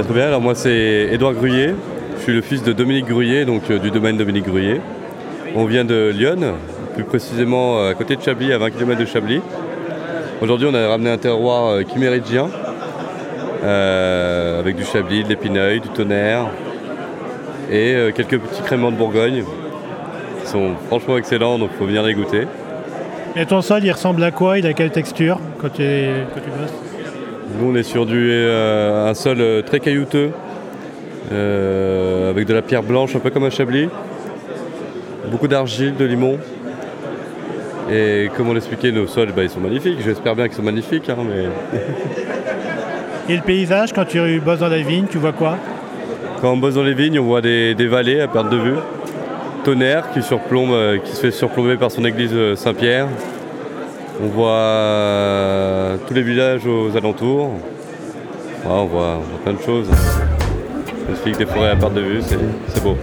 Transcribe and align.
bah, 0.00 0.06
très 0.06 0.14
bien. 0.14 0.28
Alors 0.28 0.40
moi 0.40 0.54
c'est 0.54 1.08
Édouard 1.12 1.34
Gruyé. 1.34 1.74
Je 2.16 2.22
suis 2.22 2.32
le 2.32 2.40
fils 2.40 2.62
de 2.62 2.72
Dominique 2.72 3.06
Gruyé, 3.06 3.44
donc 3.44 3.70
euh, 3.70 3.78
du 3.78 3.90
domaine 3.90 4.16
Dominique 4.16 4.46
Gruyé. 4.46 4.80
On 5.54 5.66
vient 5.66 5.84
de 5.84 6.10
Lyon, 6.14 6.54
plus 6.94 7.04
précisément 7.04 7.78
euh, 7.78 7.90
à 7.90 7.94
côté 7.94 8.16
de 8.16 8.22
Chablis, 8.22 8.52
à 8.52 8.58
20 8.58 8.70
km 8.70 8.98
de 8.98 9.04
Chablis. 9.04 9.42
Aujourd'hui 10.40 10.66
on 10.70 10.74
a 10.74 10.88
ramené 10.88 11.10
un 11.10 11.18
terroir 11.18 11.72
euh, 11.72 11.82
euh, 13.62 14.58
avec 14.58 14.76
du 14.76 14.84
Chablis, 14.84 15.24
de 15.24 15.28
l'épineuil, 15.28 15.80
du 15.80 15.88
tonnerre 15.88 16.46
et 17.70 17.94
quelques 18.14 18.38
petits 18.38 18.62
créments 18.62 18.90
de 18.90 18.96
Bourgogne 18.96 19.44
qui 20.42 20.48
sont 20.48 20.76
franchement 20.86 21.18
excellents, 21.18 21.58
donc 21.58 21.70
il 21.74 21.78
faut 21.78 21.84
venir 21.84 22.02
les 22.02 22.14
goûter. 22.14 22.46
Et 23.36 23.44
ton 23.44 23.60
sol, 23.60 23.84
il 23.84 23.92
ressemble 23.92 24.24
à 24.24 24.30
quoi 24.30 24.58
Il 24.58 24.66
a 24.66 24.72
quelle 24.72 24.90
texture 24.90 25.38
quand 25.60 25.68
tu, 25.68 25.82
quand 26.34 26.40
tu 26.40 26.50
bosses? 26.50 26.89
Nous 27.58 27.70
on 27.70 27.74
est 27.74 27.82
sur 27.82 28.06
du, 28.06 28.30
euh, 28.30 29.10
un 29.10 29.14
sol 29.14 29.38
euh, 29.40 29.62
très 29.62 29.80
caillouteux, 29.80 30.30
euh, 31.32 32.30
avec 32.30 32.46
de 32.46 32.54
la 32.54 32.62
pierre 32.62 32.82
blanche, 32.82 33.16
un 33.16 33.18
peu 33.18 33.30
comme 33.30 33.44
à 33.44 33.50
Chablis. 33.50 33.88
Beaucoup 35.30 35.48
d'argile, 35.48 35.96
de 35.96 36.04
limon. 36.04 36.38
Et 37.90 38.30
comme 38.36 38.48
on 38.48 38.54
l'expliquait, 38.54 38.92
nos 38.92 39.06
sols, 39.06 39.32
bah, 39.34 39.42
ils 39.42 39.50
sont 39.50 39.60
magnifiques. 39.60 39.98
J'espère 40.04 40.36
bien 40.36 40.46
qu'ils 40.46 40.56
sont 40.56 40.62
magnifiques. 40.62 41.08
hein, 41.08 41.16
mais 41.28 41.48
Et 43.32 43.36
le 43.36 43.42
paysage, 43.42 43.92
quand 43.92 44.04
tu 44.04 44.40
bosses 44.40 44.60
dans 44.60 44.68
la 44.68 44.82
vigne, 44.82 45.06
tu 45.10 45.18
vois 45.18 45.32
quoi? 45.32 45.56
Quand 46.40 46.52
on 46.52 46.56
bosse 46.56 46.74
dans 46.74 46.84
les 46.84 46.94
vignes, 46.94 47.18
on 47.18 47.24
voit 47.24 47.40
des, 47.40 47.74
des 47.74 47.86
vallées 47.86 48.20
à 48.20 48.28
perte 48.28 48.48
de 48.50 48.56
vue. 48.56 48.76
Tonnerre 49.64 50.10
qui, 50.12 50.22
surplombe, 50.22 50.74
qui 51.04 51.12
se 51.12 51.20
fait 51.20 51.30
surplomber 51.30 51.76
par 51.76 51.90
son 51.90 52.04
église 52.04 52.34
Saint-Pierre. 52.54 53.08
On 54.22 54.26
voit 54.26 54.50
euh, 54.50 55.96
tous 56.06 56.12
les 56.12 56.22
villages 56.22 56.66
aux 56.66 56.94
alentours. 56.94 57.52
On, 58.66 58.84
voit, 58.84 59.22
plein 59.42 59.54
de 59.54 59.62
choses. 59.62 59.88
Magnifique, 61.08 61.38
des 61.38 61.46
forêts 61.46 61.70
à 61.70 61.76
perte 61.76 61.94
de 61.94 62.02
vue, 62.02 62.20
c'est 62.22 62.82
beau. 62.82 62.96